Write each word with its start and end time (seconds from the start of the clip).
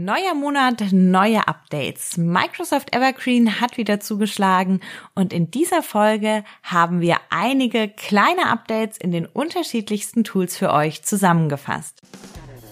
Neuer 0.00 0.36
Monat, 0.36 0.92
neue 0.92 1.48
Updates. 1.48 2.16
Microsoft 2.16 2.94
Evergreen 2.94 3.60
hat 3.60 3.78
wieder 3.78 3.98
zugeschlagen 3.98 4.80
und 5.16 5.32
in 5.32 5.50
dieser 5.50 5.82
Folge 5.82 6.44
haben 6.62 7.00
wir 7.00 7.16
einige 7.30 7.88
kleine 7.88 8.46
Updates 8.46 8.96
in 8.96 9.10
den 9.10 9.26
unterschiedlichsten 9.26 10.22
Tools 10.22 10.56
für 10.56 10.72
euch 10.72 11.02
zusammengefasst. 11.02 12.00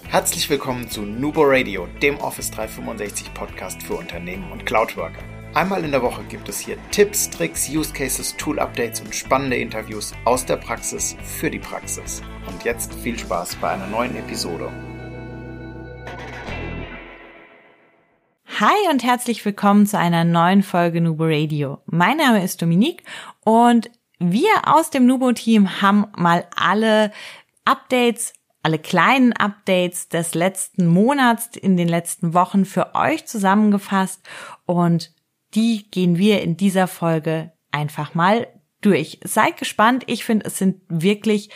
Herzlich 0.07 0.49
willkommen 0.49 0.89
zu 0.89 1.03
Nubo 1.03 1.43
Radio, 1.43 1.89
dem 2.01 2.17
Office 2.19 2.53
365 2.53 3.35
Podcast 3.35 3.83
für 3.83 3.95
Unternehmen 3.95 4.53
und 4.53 4.65
Cloudworker. 4.65 5.25
Einmal 5.53 5.83
in 5.83 5.91
der 5.91 6.03
Woche 6.03 6.23
gibt 6.29 6.49
es 6.49 6.61
hier 6.61 6.77
Tipps, 6.93 7.29
Tricks, 7.29 7.69
Use 7.69 7.93
Cases, 7.93 8.37
Tool 8.37 8.61
Updates 8.61 9.01
und 9.01 9.13
spannende 9.13 9.57
Interviews 9.57 10.13
aus 10.25 10.47
der 10.47 10.59
Praxis 10.59 11.17
für 11.25 11.51
die 11.51 11.59
Praxis. 11.59 12.23
Und 12.47 12.63
jetzt 12.63 12.95
viel 12.95 13.19
Spaß 13.19 13.57
bei 13.57 13.71
einer 13.71 13.89
neuen 13.89 14.15
Episode. 14.15 14.71
Hi 18.59 18.91
und 18.91 19.05
herzlich 19.05 19.45
willkommen 19.45 19.85
zu 19.85 19.99
einer 19.99 20.25
neuen 20.25 20.63
Folge 20.63 21.03
Nubo 21.03 21.25
Radio. 21.27 21.83
Mein 21.85 22.17
Name 22.17 22.43
ist 22.43 22.63
Dominique 22.63 23.03
und 23.45 23.91
wir 24.19 24.49
aus 24.65 24.89
dem 24.89 25.05
Nubo-Team 25.05 25.83
haben 25.83 26.07
mal 26.17 26.47
alle 26.57 27.13
Updates, 27.67 28.33
alle 28.63 28.79
kleinen 28.79 29.35
Updates 29.35 30.09
des 30.09 30.35
letzten 30.35 30.87
Monats 30.87 31.55
in 31.55 31.77
den 31.77 31.87
letzten 31.87 32.33
Wochen 32.33 32.65
für 32.65 32.95
euch 32.95 33.27
zusammengefasst 33.27 34.27
und 34.65 35.13
die 35.55 35.91
gehen 35.91 36.17
wir 36.17 36.41
in 36.41 36.57
dieser 36.57 36.87
Folge 36.87 37.53
einfach 37.73 38.15
mal 38.15 38.47
durch. 38.81 39.21
Seid 39.23 39.59
gespannt. 39.59 40.05
Ich 40.07 40.25
finde, 40.25 40.47
es 40.47 40.57
sind 40.57 40.81
wirklich 40.89 41.51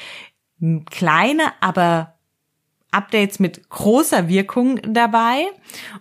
kleine, 0.90 1.44
aber 1.62 2.19
Updates 2.90 3.38
mit 3.38 3.68
großer 3.68 4.28
Wirkung 4.28 4.80
dabei. 4.82 5.46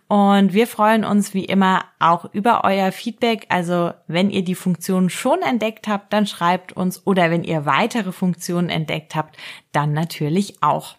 Und 0.07 0.53
wir 0.53 0.67
freuen 0.67 1.05
uns 1.05 1.34
wie 1.34 1.45
immer 1.45 1.85
auch 1.99 2.25
über 2.34 2.63
euer 2.63 2.91
Feedback. 2.91 3.45
Also 3.49 3.91
wenn 4.07 4.29
ihr 4.29 4.43
die 4.43 4.55
Funktion 4.55 5.09
schon 5.09 5.41
entdeckt 5.41 5.87
habt, 5.87 6.13
dann 6.13 6.26
schreibt 6.26 6.73
uns 6.73 7.05
oder 7.05 7.31
wenn 7.31 7.43
ihr 7.43 7.65
weitere 7.65 8.12
Funktionen 8.12 8.70
entdeckt 8.70 9.15
habt, 9.15 9.37
dann 9.71 9.93
natürlich 9.93 10.62
auch. 10.62 10.96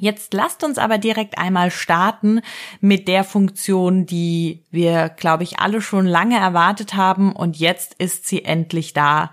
Jetzt 0.00 0.32
lasst 0.32 0.64
uns 0.64 0.78
aber 0.78 0.96
direkt 0.96 1.36
einmal 1.36 1.70
starten 1.70 2.40
mit 2.80 3.06
der 3.06 3.22
Funktion, 3.22 4.06
die 4.06 4.64
wir, 4.70 5.10
glaube 5.10 5.42
ich, 5.42 5.58
alle 5.58 5.82
schon 5.82 6.06
lange 6.06 6.38
erwartet 6.38 6.94
haben 6.94 7.36
und 7.36 7.58
jetzt 7.58 7.94
ist 7.94 8.26
sie 8.26 8.44
endlich 8.44 8.94
da. 8.94 9.30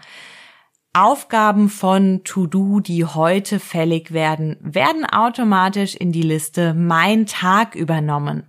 Aufgaben 0.99 1.69
von 1.69 2.21
To-Do, 2.23 2.79
die 2.79 3.05
heute 3.05 3.59
fällig 3.59 4.13
werden, 4.13 4.57
werden 4.61 5.05
automatisch 5.05 5.93
in 5.93 6.11
die 6.11 6.23
Liste 6.23 6.73
Mein 6.73 7.27
Tag 7.27 7.75
übernommen. 7.75 8.47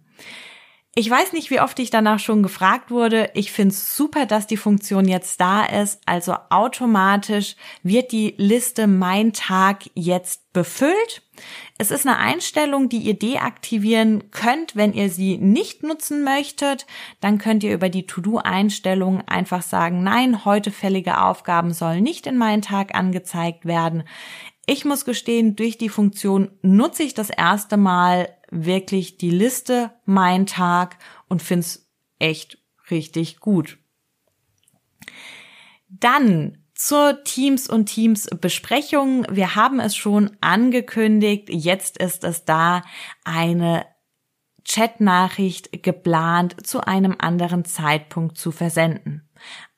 Ich 0.98 1.08
weiß 1.08 1.32
nicht, 1.32 1.50
wie 1.50 1.60
oft 1.60 1.78
ich 1.78 1.91
danach 1.91 2.18
schon 2.18 2.42
gefragt 2.42 2.91
wurde. 2.91 3.30
Ich 3.34 3.52
finde 3.52 3.72
es 3.72 3.94
super, 3.96 4.27
dass 4.27 4.48
die 4.48 4.56
Funktion 4.56 5.06
jetzt 5.06 5.41
da 5.41 5.64
ist. 5.64 6.00
Also 6.06 6.34
automatisch 6.50 7.54
wird 7.84 8.10
die 8.10 8.34
Liste 8.36 8.88
Mein 8.88 9.32
Tag 9.32 9.84
jetzt 9.94 10.52
befüllt. 10.52 11.22
Es 11.78 11.92
ist 11.92 12.04
eine 12.04 12.16
Einstellung, 12.16 12.88
die 12.88 12.98
ihr 12.98 13.14
deaktivieren 13.14 14.32
könnt, 14.32 14.74
wenn 14.74 14.92
ihr 14.92 15.08
sie 15.08 15.38
nicht 15.38 15.84
nutzen 15.84 16.24
möchtet. 16.24 16.84
Dann 17.20 17.38
könnt 17.38 17.62
ihr 17.62 17.74
über 17.74 17.91
die 17.91 18.06
To-Do-Einstellung 18.06 19.20
einfach 19.20 19.62
sagen, 19.62 20.02
nein, 20.02 20.44
heute 20.44 20.72
fällige 20.72 21.22
Aufgaben 21.22 21.72
sollen 21.72 22.02
nicht 22.02 22.26
in 22.26 22.36
meinen 22.36 22.62
Tag 22.62 22.96
angezeigt 22.96 23.66
werden. 23.66 24.02
Ich 24.66 24.84
muss 24.84 25.04
gestehen, 25.04 25.54
durch 25.54 25.78
die 25.78 25.91
Funktion 25.91 26.50
nutze 26.60 27.04
ich 27.04 27.14
das 27.14 27.30
erste 27.30 27.76
Mal 27.76 28.28
wirklich 28.50 29.18
die 29.18 29.30
Liste 29.30 29.92
Mein 30.04 30.46
Tag 30.46 30.98
und 31.28 31.42
finde 31.42 31.66
es 31.66 31.91
echt 32.18 32.58
richtig 32.91 33.41
gut. 33.41 33.78
Dann 35.88 36.58
zur 36.74 37.24
Teams 37.24 37.69
und 37.69 37.86
Teams 37.86 38.28
Besprechung. 38.41 39.26
Wir 39.31 39.56
haben 39.56 39.81
es 39.81 39.97
schon 39.97 40.37
angekündigt. 40.41 41.48
Jetzt 41.50 41.98
ist 41.98 42.22
es 42.22 42.44
da 42.44 42.82
eine 43.25 43.84
Chatnachricht 44.64 45.82
geplant 45.82 46.66
zu 46.66 46.82
einem 46.82 47.16
anderen 47.19 47.64
Zeitpunkt 47.64 48.38
zu 48.38 48.53
versenden. 48.53 49.28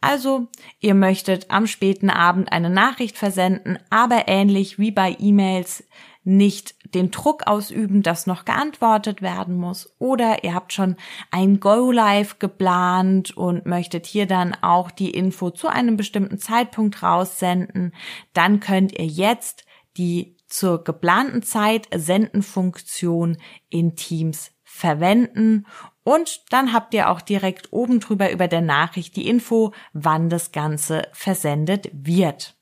Also, 0.00 0.48
ihr 0.78 0.94
möchtet 0.94 1.50
am 1.50 1.66
späten 1.66 2.10
Abend 2.10 2.53
eine 2.53 2.70
Nachricht 2.70 3.16
versenden, 3.16 3.78
aber 3.88 4.25
ähnlich 4.26 4.78
wie 4.78 4.91
bei 4.91 5.16
E-Mails 5.19 5.84
nicht 6.22 6.75
den 6.94 7.10
Druck 7.10 7.47
ausüben, 7.47 8.03
dass 8.03 8.26
noch 8.26 8.44
geantwortet 8.44 9.22
werden 9.22 9.56
muss. 9.56 9.94
Oder 9.98 10.44
ihr 10.44 10.54
habt 10.54 10.72
schon 10.72 10.97
ein 11.31 11.60
Go-Live 11.60 12.38
geplant 12.38 13.36
und 13.36 13.66
möchtet 13.66 14.06
hier 14.06 14.26
dann 14.26 14.54
auch 14.60 14.91
die 14.91 15.10
Info 15.10 15.50
zu 15.50 15.69
einem 15.69 15.97
bestimmten 15.97 16.38
Zeitpunkt 16.38 17.03
raussenden. 17.03 17.94
Dann 18.32 18.60
könnt 18.60 18.98
ihr 18.98 19.06
jetzt 19.06 19.64
die 19.97 20.36
zur 20.47 20.84
geplanten 20.84 21.42
Zeit 21.42 21.88
Sendenfunktion 21.94 23.38
in 23.69 23.97
Teams 23.97 24.53
verwenden 24.62 25.66
und 26.03 26.44
dann 26.50 26.72
habt 26.72 26.94
ihr 26.94 27.10
auch 27.10 27.20
direkt 27.20 27.72
oben 27.72 28.00
drüber 28.00 28.30
über 28.32 28.48
der 28.48 28.62
Nachricht 28.62 29.16
die 29.16 29.28
Info, 29.28 29.72
wann 29.92 30.28
das 30.28 30.53
Ganze 30.53 31.06
versendet 31.12 31.91
wird. 31.92 32.59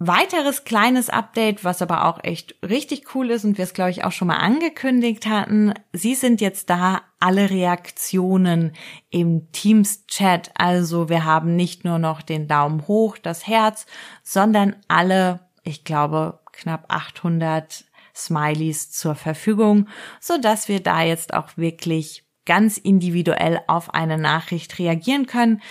Weiteres 0.00 0.64
kleines 0.64 1.08
Update, 1.08 1.62
was 1.62 1.80
aber 1.80 2.06
auch 2.06 2.22
echt 2.24 2.56
richtig 2.62 3.14
cool 3.14 3.30
ist 3.30 3.44
und 3.44 3.58
wir 3.58 3.62
es, 3.62 3.74
glaube 3.74 3.92
ich, 3.92 4.02
auch 4.04 4.10
schon 4.10 4.28
mal 4.28 4.38
angekündigt 4.38 5.26
hatten. 5.26 5.72
Sie 5.92 6.16
sind 6.16 6.40
jetzt 6.40 6.68
da, 6.68 7.02
alle 7.20 7.48
Reaktionen 7.48 8.72
im 9.10 9.52
Teams-Chat. 9.52 10.50
Also 10.56 11.08
wir 11.08 11.24
haben 11.24 11.54
nicht 11.54 11.84
nur 11.84 11.98
noch 11.98 12.22
den 12.22 12.48
Daumen 12.48 12.88
hoch, 12.88 13.18
das 13.18 13.46
Herz, 13.46 13.86
sondern 14.24 14.74
alle, 14.88 15.40
ich 15.62 15.84
glaube, 15.84 16.40
knapp 16.52 16.86
800 16.88 17.84
Smileys 18.14 18.90
zur 18.90 19.14
Verfügung, 19.14 19.88
so 20.20 20.38
dass 20.38 20.68
wir 20.68 20.80
da 20.80 21.02
jetzt 21.02 21.34
auch 21.34 21.56
wirklich 21.56 22.24
ganz 22.46 22.78
individuell 22.78 23.60
auf 23.66 23.94
eine 23.94 24.18
Nachricht 24.18 24.78
reagieren 24.78 25.26
können 25.26 25.62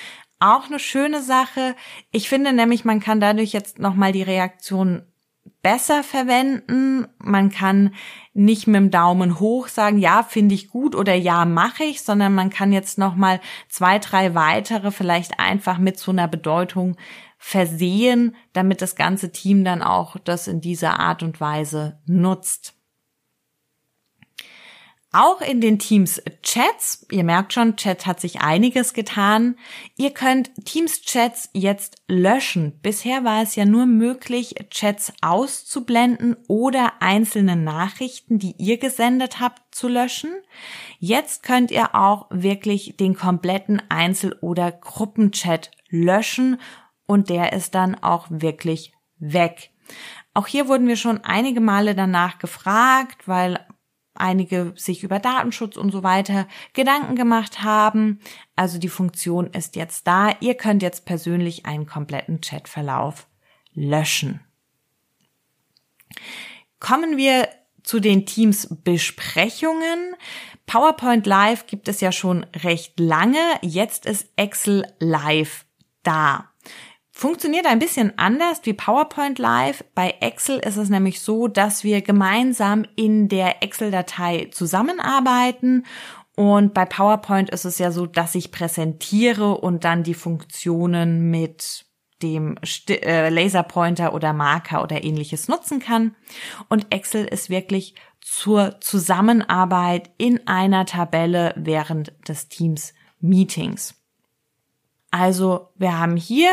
auch 0.44 0.68
eine 0.68 0.80
schöne 0.80 1.22
Sache. 1.22 1.76
Ich 2.12 2.30
finde 2.30 2.54
nämlich, 2.54 2.86
man 2.86 3.00
kann 3.00 3.20
dadurch 3.20 3.54
jetzt 3.54 3.80
nochmal 3.80 4.12
die 4.12 4.24
Reaktion 4.24 5.04
besser 5.62 6.04
verwenden. 6.04 7.08
Man 7.18 7.50
kann 7.50 7.96
nicht 8.34 8.68
mit 8.68 8.76
dem 8.76 8.92
Daumen 8.92 9.40
hoch 9.40 9.68
sagen, 9.68 9.98
ja, 9.98 10.24
finde 10.24 10.56
ich 10.56 10.70
gut 10.70 10.96
oder 10.96 11.16
ja, 11.16 11.46
mache 11.46 11.86
ich, 11.86 12.02
sondern 12.02 12.36
man 12.36 12.50
kann 12.50 12.74
jetzt 12.74 12.98
nochmal 12.98 13.40
zwei, 13.70 14.00
drei 14.00 14.36
weitere 14.36 14.92
vielleicht 14.92 15.40
einfach 15.40 15.78
mit 15.78 15.98
so 15.98 16.12
einer 16.12 16.28
Bedeutung 16.28 16.98
versehen, 17.38 18.36
damit 18.54 18.81
das 18.81 18.96
ganze 18.96 19.31
Team 19.31 19.64
dann 19.64 19.81
auch 19.81 20.18
das 20.24 20.48
in 20.48 20.62
dieser 20.62 21.00
Art 21.00 21.24
und 21.24 21.40
Weise 21.42 22.00
nutzt. 22.06 22.75
Auch 25.16 25.41
in 25.41 25.62
den 25.62 25.78
Teams 25.78 26.24
Chats, 26.41 27.06
ihr 27.12 27.24
merkt 27.24 27.53
schon, 27.53 27.75
Chat 27.75 28.07
hat 28.07 28.19
sich 28.19 28.41
einiges 28.41 28.96
getan. 28.96 29.57
Ihr 29.96 30.09
könnt 30.09 30.50
Teams 30.66 31.03
Chats 31.03 31.51
jetzt 31.53 32.01
löschen. 32.07 32.79
Bisher 32.81 33.24
war 33.24 33.44
es 33.44 33.56
ja 33.56 33.66
nur 33.66 33.85
möglich, 33.85 34.56
Chats 34.72 35.13
auszublenden 35.22 36.35
oder 36.47 36.94
einzelne 37.00 37.56
Nachrichten, 37.56 38.40
die 38.40 38.56
ihr 38.57 38.79
gesendet 38.79 39.40
habt, 39.40 39.62
zu 39.75 39.88
löschen. 39.88 40.31
Jetzt 40.97 41.44
könnt 41.44 41.69
ihr 41.69 41.94
auch 41.94 42.25
wirklich 42.31 42.97
den 42.97 43.16
kompletten 43.16 43.84
Einzel- 43.90 44.40
oder 44.41 44.72
Gruppenchat 44.72 45.69
löschen 45.90 46.59
und 47.06 47.30
der 47.30 47.53
ist 47.53 47.75
dann 47.75 47.94
auch 47.94 48.25
wirklich 48.31 48.94
weg. 49.19 49.69
Auch 50.34 50.47
hier 50.47 50.68
wurden 50.68 50.88
wir 50.88 50.95
schon 50.95 51.24
einige 51.24 51.62
Male 51.62 51.94
danach 51.94 52.40
gefragt, 52.40 53.28
weil 53.28 53.63
einige 54.16 54.74
sich 54.75 55.03
über 55.03 55.19
Datenschutz 55.19 55.78
und 55.78 55.91
so 55.91 56.03
weiter 56.03 56.47
Gedanken 56.74 57.15
gemacht 57.15 57.63
haben. 57.63 58.19
Also 58.56 58.77
die 58.77 58.89
Funktion 58.89 59.48
ist 59.48 59.75
jetzt 59.75 60.07
da. 60.07 60.31
Ihr 60.39 60.56
könnt 60.56 60.81
jetzt 60.81 61.06
persönlich 61.06 61.65
einen 61.65 61.86
kompletten 61.86 62.42
Chatverlauf 62.42 63.27
löschen. 63.74 64.42
Kommen 66.80 67.18
wir 67.18 67.50
zu 67.81 68.00
den 68.00 68.25
Teams 68.25 68.68
Besprechungen. 68.83 70.15
PowerPoint 70.65 71.25
Live 71.25 71.68
gibt 71.68 71.88
es 71.88 72.01
ja 72.01 72.12
schon 72.12 72.45
recht 72.63 73.00
lange. 73.00 73.39
Jetzt 73.62 74.06
ist 74.06 74.30
Excel 74.36 74.86
Live 75.00 75.65
da. 76.04 76.52
Funktioniert 77.15 77.68
ein 77.68 77.77
bisschen 77.77 78.18
anders 78.18 78.62
wie 78.63 78.74
PowerPoint 78.74 79.38
Live. 79.38 79.86
Bei 79.94 80.15
Excel 80.19 80.57
ist 80.57 80.77
es 80.77 80.89
nämlich 80.89 81.21
so, 81.21 81.48
dass 81.48 81.83
wir 81.83 82.01
gemeinsam 82.01 82.86
in 82.95 83.30
der 83.30 83.62
Excel-Datei 83.62 84.50
zusammenarbeiten 84.51 85.86
und 86.36 86.74
bei 86.74 86.86
PowerPoint 86.86 87.51
ist 87.51 87.65
es 87.65 87.77
ja 87.77 87.92
so, 87.92 88.07
dass 88.07 88.33
ich 88.33 88.51
präsentiere 88.51 89.57
und 89.57 89.83
dann 89.83 90.04
die 90.04 90.15
Funktionen 90.15 91.30
mit 91.30 91.86
dem 92.24 92.57
äh, 92.89 93.30
Laserpointer 93.30 94.13
oder 94.13 94.33
Marker 94.33 94.81
oder 94.81 95.04
ähnliches 95.04 95.48
nutzen 95.48 95.80
kann. 95.80 96.15
Und 96.69 96.92
Excel 96.92 97.25
ist 97.25 97.50
wirklich 97.50 97.94
zur 98.21 98.80
Zusammenarbeit 98.80 100.10
in 100.18 100.48
einer 100.48 100.86
Tabelle 100.86 101.54
während 101.57 102.13
des 102.27 102.48
Teams 102.48 102.94
Meetings. 103.19 103.95
Also 105.12 105.69
wir 105.75 106.00
haben 106.00 106.15
hier 106.15 106.50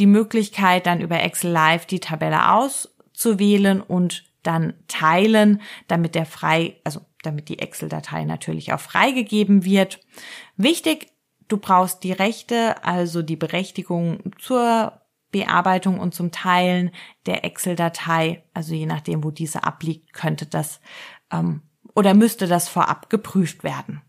die 0.00 0.06
Möglichkeit, 0.06 0.86
dann 0.86 1.00
über 1.00 1.20
Excel 1.20 1.52
Live 1.52 1.86
die 1.86 2.00
Tabelle 2.00 2.52
auszuwählen 2.52 3.80
und 3.80 4.24
dann 4.42 4.74
teilen, 4.88 5.60
damit 5.86 6.14
der 6.14 6.26
frei, 6.26 6.80
also 6.84 7.02
damit 7.22 7.48
die 7.48 7.58
Excel-Datei 7.58 8.24
natürlich 8.24 8.72
auch 8.72 8.80
freigegeben 8.80 9.64
wird. 9.64 10.00
Wichtig, 10.56 11.12
du 11.48 11.58
brauchst 11.58 12.02
die 12.02 12.12
Rechte, 12.12 12.82
also 12.82 13.22
die 13.22 13.36
Berechtigung 13.36 14.32
zur 14.38 15.00
Bearbeitung 15.30 16.00
und 16.00 16.14
zum 16.14 16.32
Teilen 16.32 16.90
der 17.26 17.44
Excel-Datei. 17.44 18.42
Also 18.54 18.74
je 18.74 18.86
nachdem, 18.86 19.22
wo 19.22 19.30
diese 19.30 19.64
abliegt, 19.64 20.12
könnte 20.12 20.46
das 20.46 20.80
ähm, 21.30 21.62
oder 21.94 22.14
müsste 22.14 22.46
das 22.46 22.68
vorab 22.68 23.10
geprüft 23.10 23.62
werden. 23.62 24.02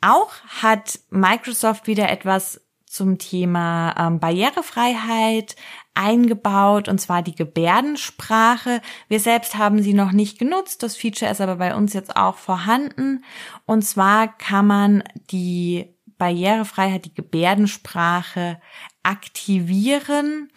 Auch 0.00 0.32
hat 0.62 1.00
Microsoft 1.10 1.86
wieder 1.86 2.08
etwas 2.10 2.60
zum 2.90 3.18
Thema 3.18 3.94
ähm, 3.96 4.18
Barrierefreiheit 4.18 5.54
eingebaut, 5.94 6.88
und 6.88 7.00
zwar 7.00 7.22
die 7.22 7.36
Gebärdensprache. 7.36 8.82
Wir 9.06 9.20
selbst 9.20 9.56
haben 9.56 9.80
sie 9.80 9.94
noch 9.94 10.10
nicht 10.10 10.40
genutzt, 10.40 10.82
das 10.82 10.96
Feature 10.96 11.30
ist 11.30 11.40
aber 11.40 11.56
bei 11.56 11.76
uns 11.76 11.92
jetzt 11.92 12.16
auch 12.16 12.36
vorhanden. 12.36 13.24
Und 13.64 13.82
zwar 13.82 14.36
kann 14.36 14.66
man 14.66 15.04
die 15.30 15.94
Barrierefreiheit, 16.18 17.04
die 17.04 17.14
Gebärdensprache 17.14 18.60
aktivieren. 19.04 20.50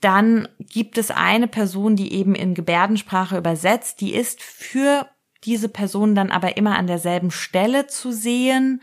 Dann 0.00 0.48
gibt 0.58 0.98
es 0.98 1.10
eine 1.10 1.48
Person, 1.48 1.96
die 1.96 2.12
eben 2.12 2.34
in 2.34 2.52
Gebärdensprache 2.52 3.38
übersetzt, 3.38 4.02
die 4.02 4.12
ist 4.12 4.42
für 4.42 5.08
diese 5.44 5.70
Person 5.70 6.14
dann 6.14 6.30
aber 6.30 6.58
immer 6.58 6.76
an 6.76 6.86
derselben 6.86 7.30
Stelle 7.30 7.86
zu 7.86 8.12
sehen. 8.12 8.82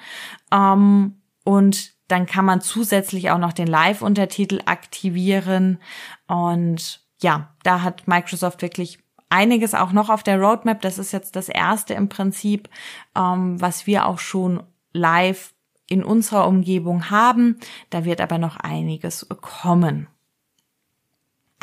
Ähm, 0.51 1.21
und 1.43 1.98
dann 2.09 2.25
kann 2.25 2.43
man 2.43 2.59
zusätzlich 2.59 3.29
auch 3.29 3.37
noch 3.37 3.53
den 3.53 3.67
Live-Untertitel 3.67 4.59
aktivieren. 4.65 5.79
Und 6.27 7.01
ja, 7.21 7.53
da 7.63 7.81
hat 7.81 8.07
Microsoft 8.07 8.61
wirklich 8.61 8.99
einiges 9.29 9.75
auch 9.75 9.91
noch 9.91 10.09
auf 10.09 10.23
der 10.23 10.39
Roadmap. 10.39 10.81
Das 10.81 10.97
ist 10.97 11.11
jetzt 11.13 11.35
das 11.35 11.47
erste 11.49 11.93
im 11.93 12.09
Prinzip, 12.09 12.67
ähm, 13.15 13.61
was 13.61 13.87
wir 13.87 14.07
auch 14.07 14.19
schon 14.19 14.63
live 14.91 15.53
in 15.87 16.03
unserer 16.03 16.47
Umgebung 16.47 17.09
haben. 17.11 17.59
Da 17.91 18.05
wird 18.05 18.21
aber 18.21 18.39
noch 18.39 18.57
einiges 18.57 19.27
kommen. 19.41 20.07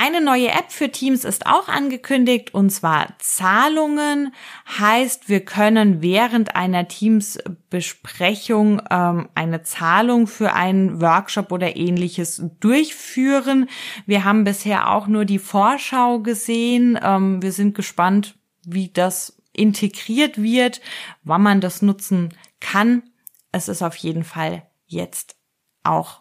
Eine 0.06 0.20
neue 0.20 0.50
App 0.50 0.70
für 0.70 0.92
Teams 0.92 1.24
ist 1.24 1.46
auch 1.46 1.66
angekündigt 1.66 2.54
und 2.54 2.70
zwar 2.70 3.08
Zahlungen. 3.18 4.32
Heißt, 4.78 5.28
wir 5.28 5.44
können 5.44 6.00
während 6.00 6.54
einer 6.54 6.86
Teams-Besprechung 6.86 8.82
ähm, 8.88 9.28
eine 9.34 9.64
Zahlung 9.64 10.28
für 10.28 10.52
einen 10.52 11.00
Workshop 11.00 11.50
oder 11.50 11.74
ähnliches 11.74 12.40
durchführen. 12.60 13.68
Wir 14.06 14.22
haben 14.22 14.44
bisher 14.44 14.92
auch 14.92 15.08
nur 15.08 15.24
die 15.24 15.40
Vorschau 15.40 16.20
gesehen. 16.20 16.96
Ähm, 17.02 17.42
wir 17.42 17.50
sind 17.50 17.74
gespannt, 17.74 18.36
wie 18.64 18.90
das 18.92 19.42
integriert 19.52 20.40
wird, 20.40 20.80
wann 21.24 21.42
man 21.42 21.60
das 21.60 21.82
nutzen 21.82 22.32
kann. 22.60 23.02
Es 23.50 23.66
ist 23.66 23.82
auf 23.82 23.96
jeden 23.96 24.22
Fall 24.22 24.62
jetzt 24.86 25.34
auch 25.82 26.20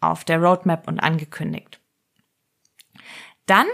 auf 0.00 0.22
der 0.24 0.38
Roadmap 0.38 0.86
und 0.86 1.00
angekündigt. 1.00 1.81
Dann 3.46 3.66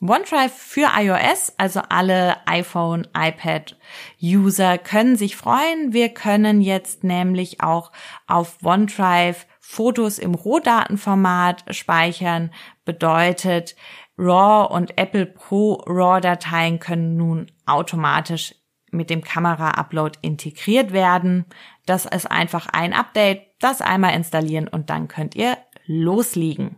OneDrive 0.00 0.52
für 0.52 0.88
iOS, 0.94 1.54
also 1.56 1.80
alle 1.88 2.46
iPhone, 2.46 3.08
iPad 3.16 3.76
User 4.22 4.76
können 4.76 5.16
sich 5.16 5.36
freuen. 5.36 5.92
Wir 5.92 6.10
können 6.10 6.60
jetzt 6.60 7.02
nämlich 7.02 7.62
auch 7.62 7.92
auf 8.26 8.58
OneDrive 8.62 9.46
Fotos 9.58 10.18
im 10.18 10.34
Rohdatenformat 10.34 11.64
speichern. 11.74 12.52
Bedeutet, 12.84 13.74
RAW 14.18 14.72
und 14.72 14.98
Apple 14.98 15.26
Pro 15.26 15.82
RAW 15.86 16.20
Dateien 16.20 16.78
können 16.78 17.16
nun 17.16 17.50
automatisch 17.64 18.54
mit 18.90 19.10
dem 19.10 19.22
Kamera-Upload 19.22 20.18
integriert 20.22 20.92
werden. 20.92 21.46
Das 21.84 22.04
ist 22.04 22.30
einfach 22.30 22.66
ein 22.72 22.92
Update, 22.92 23.42
das 23.60 23.80
einmal 23.80 24.14
installieren 24.14 24.68
und 24.68 24.90
dann 24.90 25.08
könnt 25.08 25.34
ihr 25.34 25.58
loslegen. 25.86 26.75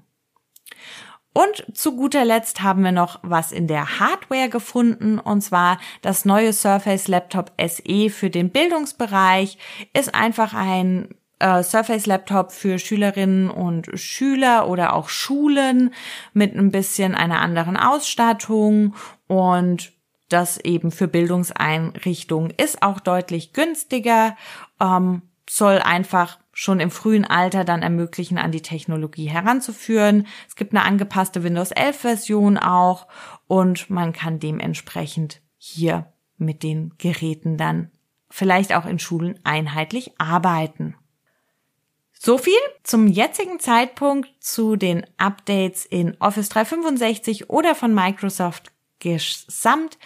Und 1.38 1.64
zu 1.72 1.94
guter 1.94 2.24
Letzt 2.24 2.62
haben 2.62 2.82
wir 2.82 2.90
noch 2.90 3.20
was 3.22 3.52
in 3.52 3.68
der 3.68 4.00
Hardware 4.00 4.48
gefunden, 4.48 5.20
und 5.20 5.40
zwar 5.40 5.78
das 6.02 6.24
neue 6.24 6.52
Surface 6.52 7.06
Laptop 7.06 7.52
SE 7.64 8.10
für 8.10 8.28
den 8.28 8.50
Bildungsbereich. 8.50 9.56
Ist 9.94 10.16
einfach 10.16 10.52
ein 10.52 11.14
äh, 11.38 11.62
Surface 11.62 12.06
Laptop 12.06 12.50
für 12.50 12.80
Schülerinnen 12.80 13.50
und 13.50 13.88
Schüler 13.94 14.68
oder 14.68 14.94
auch 14.94 15.08
Schulen 15.08 15.94
mit 16.32 16.56
ein 16.56 16.72
bisschen 16.72 17.14
einer 17.14 17.38
anderen 17.38 17.76
Ausstattung. 17.76 18.96
Und 19.28 19.92
das 20.30 20.58
eben 20.58 20.90
für 20.90 21.06
Bildungseinrichtungen 21.06 22.52
ist 22.56 22.82
auch 22.82 22.98
deutlich 22.98 23.52
günstiger, 23.52 24.36
ähm, 24.80 25.22
soll 25.48 25.78
einfach 25.78 26.40
schon 26.60 26.80
im 26.80 26.90
frühen 26.90 27.24
Alter 27.24 27.62
dann 27.62 27.82
ermöglichen, 27.82 28.36
an 28.36 28.50
die 28.50 28.62
Technologie 28.62 29.26
heranzuführen. 29.26 30.26
Es 30.48 30.56
gibt 30.56 30.72
eine 30.74 30.84
angepasste 30.84 31.44
Windows 31.44 31.70
11 31.70 31.96
Version 31.98 32.58
auch 32.58 33.06
und 33.46 33.90
man 33.90 34.12
kann 34.12 34.40
dementsprechend 34.40 35.40
hier 35.56 36.12
mit 36.36 36.64
den 36.64 36.94
Geräten 36.98 37.58
dann 37.58 37.92
vielleicht 38.28 38.74
auch 38.74 38.86
in 38.86 38.98
Schulen 38.98 39.38
einheitlich 39.44 40.10
arbeiten. 40.18 40.96
So 42.12 42.38
viel 42.38 42.58
zum 42.82 43.06
jetzigen 43.06 43.60
Zeitpunkt 43.60 44.28
zu 44.40 44.74
den 44.74 45.06
Updates 45.16 45.86
in 45.86 46.16
Office 46.20 46.48
365 46.48 47.50
oder 47.50 47.76
von 47.76 47.94
Microsoft 47.94 48.72
gesamt. 48.98 49.96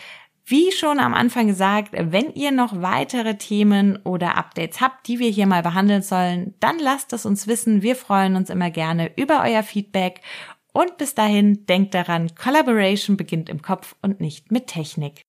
Wie 0.44 0.72
schon 0.72 0.98
am 0.98 1.14
Anfang 1.14 1.46
gesagt, 1.46 1.90
wenn 1.92 2.32
ihr 2.34 2.50
noch 2.50 2.82
weitere 2.82 3.36
Themen 3.36 3.98
oder 4.04 4.36
Updates 4.36 4.80
habt, 4.80 5.06
die 5.06 5.20
wir 5.20 5.30
hier 5.30 5.46
mal 5.46 5.62
behandeln 5.62 6.02
sollen, 6.02 6.54
dann 6.58 6.78
lasst 6.80 7.12
es 7.12 7.24
uns 7.24 7.46
wissen. 7.46 7.82
Wir 7.82 7.94
freuen 7.94 8.34
uns 8.34 8.50
immer 8.50 8.70
gerne 8.70 9.12
über 9.16 9.42
euer 9.44 9.62
Feedback. 9.62 10.20
Und 10.72 10.98
bis 10.98 11.14
dahin, 11.14 11.64
denkt 11.66 11.94
daran, 11.94 12.34
Collaboration 12.34 13.16
beginnt 13.16 13.50
im 13.50 13.62
Kopf 13.62 13.94
und 14.02 14.20
nicht 14.20 14.50
mit 14.50 14.66
Technik. 14.66 15.22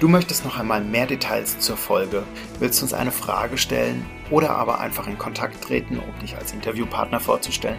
Du 0.00 0.08
möchtest 0.08 0.44
noch 0.44 0.58
einmal 0.58 0.82
mehr 0.82 1.06
Details 1.06 1.58
zur 1.58 1.76
Folge, 1.76 2.24
willst 2.58 2.82
uns 2.82 2.92
eine 2.92 3.12
Frage 3.12 3.58
stellen 3.58 4.04
oder 4.30 4.50
aber 4.50 4.80
einfach 4.80 5.06
in 5.06 5.18
Kontakt 5.18 5.62
treten, 5.62 5.98
um 5.98 6.18
dich 6.20 6.36
als 6.36 6.52
Interviewpartner 6.52 7.20
vorzustellen? 7.20 7.78